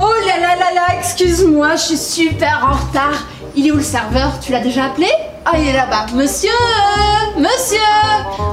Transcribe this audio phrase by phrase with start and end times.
[0.00, 3.26] Oh là là là là, excuse-moi, je suis super en retard.
[3.54, 4.40] Il est où le serveur?
[4.40, 5.08] Tu l'as déjà appelé?
[5.44, 6.06] Ah, il est là-bas.
[6.14, 6.50] Monsieur
[7.36, 7.78] Monsieur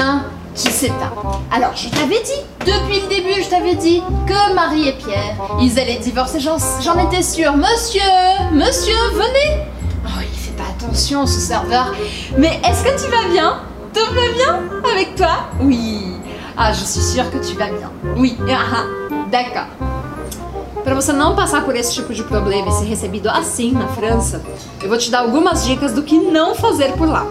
[0.00, 0.22] Hein?
[0.54, 1.12] Je sais pas.
[1.54, 5.78] Alors, je t'avais dit, depuis le début, je t'avais dit que Marie et Pierre, ils
[5.80, 7.56] allaient divorcer, j'en étais sûre.
[7.56, 8.00] Monsieur
[8.52, 9.64] Monsieur, venez
[10.06, 11.92] Oh, il fait pas attention, ce serveur.
[12.38, 13.62] Mais est-ce que tu vas bien?
[13.92, 15.48] Tout va bien avec toi?
[15.60, 16.12] Oui.
[16.56, 17.90] Ah, je suis sûre que tu vas bien.
[18.16, 18.36] Oui.
[18.48, 19.14] Ah, ah.
[19.32, 19.66] D'accord.
[20.82, 24.42] Para você não passar por esse tipo de problema e ser recebido assim na França,
[24.82, 27.26] eu vou te dar algumas dicas do que não fazer por lá.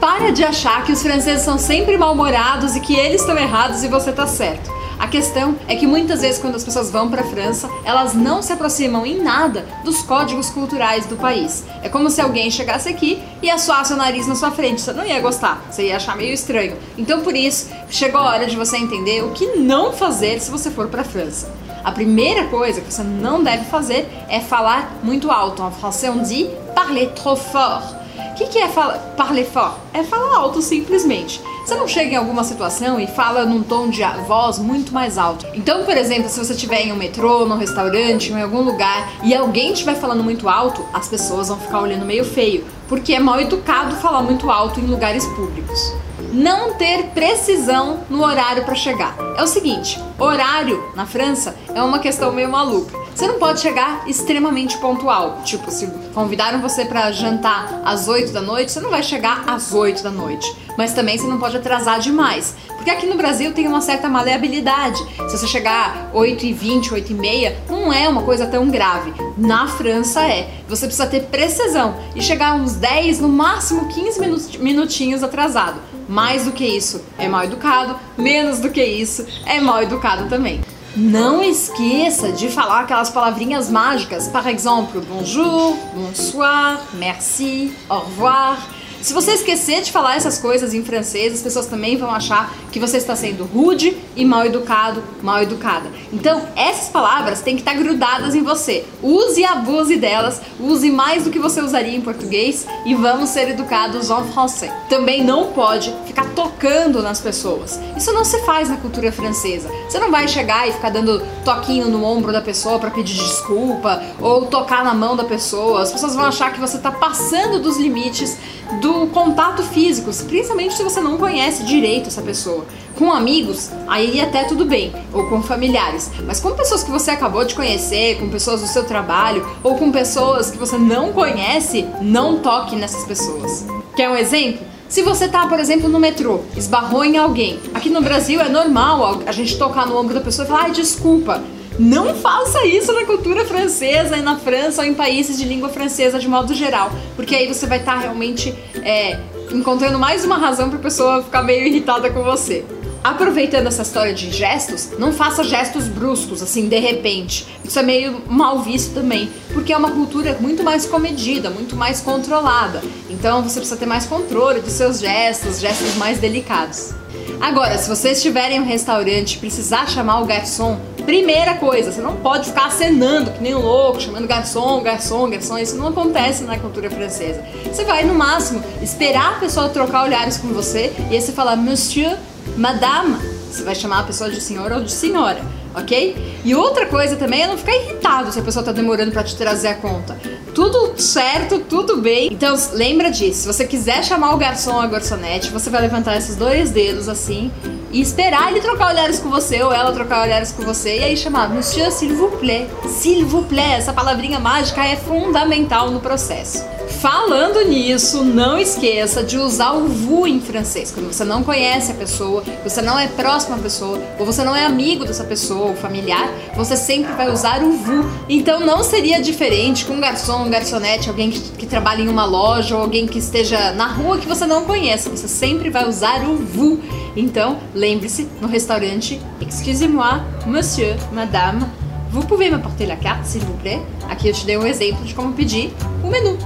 [0.00, 3.88] Para de achar que os franceses são sempre mal-humorados e que eles estão errados e
[3.88, 4.79] você tá certo.
[5.00, 8.42] A questão é que muitas vezes quando as pessoas vão para a França, elas não
[8.42, 11.64] se aproximam em nada dos códigos culturais do país.
[11.82, 14.82] É como se alguém chegasse aqui e assoasse o nariz na sua frente.
[14.82, 16.76] Você não ia gostar, você ia achar meio estranho.
[16.98, 20.70] Então por isso, chegou a hora de você entender o que não fazer se você
[20.70, 21.50] for para a França.
[21.82, 25.62] A primeira coisa que você não deve fazer é falar muito alto.
[25.62, 27.94] En français dit parler trop fort.
[28.32, 29.76] O que, que é falar, parler fort?
[29.94, 31.40] É falar alto simplesmente.
[31.70, 35.46] Você não chega em alguma situação e fala num tom de voz muito mais alto.
[35.54, 39.32] Então, por exemplo, se você estiver em um metrô, num restaurante, em algum lugar e
[39.32, 43.40] alguém estiver falando muito alto, as pessoas vão ficar olhando meio feio, porque é mal
[43.40, 45.94] educado falar muito alto em lugares públicos
[46.32, 49.16] não ter precisão no horário para chegar.
[49.36, 52.98] É o seguinte, horário na França é uma questão meio maluca.
[53.14, 55.40] Você não pode chegar extremamente pontual.
[55.44, 59.74] Tipo, se convidaram você para jantar às 8 da noite, você não vai chegar às
[59.74, 60.50] 8 da noite.
[60.78, 62.54] Mas também você não pode atrasar demais.
[62.76, 64.98] Porque aqui no Brasil tem uma certa maleabilidade.
[65.28, 69.12] Se você chegar 8 e 20, 8 e meia, não é uma coisa tão grave.
[69.36, 70.48] Na França é.
[70.66, 75.78] Você precisa ter precisão e chegar uns 10, no máximo 15 minutinhos atrasado.
[76.10, 80.60] Mais do que isso é mal educado, menos do que isso é mal educado também.
[80.96, 88.58] Não esqueça de falar aquelas palavrinhas mágicas, par exemple, bonjour, bonsoir, merci, au revoir.
[89.02, 92.78] Se você esquecer de falar essas coisas em francês, as pessoas também vão achar que
[92.78, 95.90] você está sendo rude e mal educado, mal educada.
[96.12, 98.84] Então, essas palavras têm que estar grudadas em você.
[99.02, 103.48] Use e abuse delas, use mais do que você usaria em português e vamos ser
[103.48, 104.70] educados en français.
[104.90, 107.80] Também não pode ficar tocando nas pessoas.
[107.96, 109.70] Isso não se faz na cultura francesa.
[109.88, 114.02] Você não vai chegar e ficar dando toquinho no ombro da pessoa para pedir desculpa
[114.20, 115.80] ou tocar na mão da pessoa.
[115.82, 118.36] As pessoas vão achar que você está passando dos limites
[118.80, 122.64] do contato físico, principalmente se você não conhece direito essa pessoa.
[122.96, 127.44] Com amigos, aí até tudo bem, ou com familiares, mas com pessoas que você acabou
[127.44, 132.38] de conhecer, com pessoas do seu trabalho, ou com pessoas que você não conhece, não
[132.38, 133.66] toque nessas pessoas.
[133.96, 134.70] Quer um exemplo?
[134.88, 137.60] Se você tá, por exemplo, no metrô, esbarrou em alguém.
[137.72, 140.72] Aqui no Brasil é normal a gente tocar no ombro da pessoa e falar, ai,
[140.72, 141.40] desculpa.
[141.78, 146.28] Não faça isso cultura francesa e na França ou em países de língua francesa de
[146.28, 148.54] modo geral, porque aí você vai estar tá realmente
[148.84, 149.18] é,
[149.50, 152.64] encontrando mais uma razão para a pessoa ficar meio irritada com você.
[153.02, 157.46] Aproveitando essa história de gestos, não faça gestos bruscos, assim, de repente.
[157.64, 162.00] Isso é meio mal visto também, porque é uma cultura muito mais comedida, muito mais
[162.00, 162.80] controlada.
[163.08, 166.92] Então você precisa ter mais controle dos seus gestos, gestos mais delicados.
[167.40, 170.78] Agora, se você estiver em um restaurante e precisar chamar o garçom,
[171.10, 175.58] primeira coisa, você não pode ficar acenando que nem um louco, chamando garçom, garçom, garçom.
[175.58, 177.42] Isso não acontece na cultura francesa.
[177.64, 181.56] Você vai, no máximo, esperar a pessoa trocar olhares com você e aí você fala,
[181.56, 182.16] monsieur,
[182.56, 183.16] madame.
[183.50, 185.40] Você vai chamar a pessoa de senhor ou de senhora
[185.74, 186.40] ok?
[186.44, 189.36] E outra coisa também é não ficar irritado se a pessoa tá demorando para te
[189.36, 190.18] trazer a conta.
[190.54, 192.28] Tudo certo, tudo bem.
[192.32, 193.42] Então lembra disso.
[193.42, 197.08] Se você quiser chamar o garçom ou a garçonete, você vai levantar esses dois dedos
[197.08, 197.50] assim
[197.90, 201.16] e esperar ele trocar olhares com você ou ela trocar olhares com você e aí
[201.16, 202.68] chamar Monsieur, s'il vous plaît.
[202.88, 206.64] S'il vous plaît, essa palavrinha mágica é fundamental no processo.
[206.98, 210.90] Falando nisso, não esqueça de usar o vous em francês.
[210.90, 214.54] Quando você não conhece a pessoa, você não é próximo à pessoa, ou você não
[214.54, 218.04] é amigo dessa pessoa ou familiar, você sempre vai usar o vous.
[218.28, 222.26] Então não seria diferente com um garçom, um garçonete, alguém que, que trabalha em uma
[222.26, 225.08] loja ou alguém que esteja na rua que você não conhece.
[225.08, 226.80] Você sempre vai usar o vous.
[227.16, 231.66] Então, lembre-se, no restaurante, excusez-moi, monsieur, madame,
[232.10, 233.80] vous pouvez m'apporter la carte, s'il vous plaît?
[234.08, 235.72] Aqui eu te dei um exemplo de como pedir
[236.04, 236.36] o menu.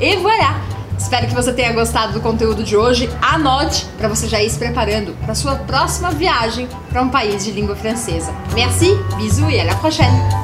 [0.00, 0.60] E voilà!
[0.98, 3.08] Espero que você tenha gostado do conteúdo de hoje.
[3.22, 7.52] Anote para você já ir se preparando para sua próxima viagem para um país de
[7.52, 8.32] língua francesa.
[8.54, 10.39] Merci, bisous e à la prochaine!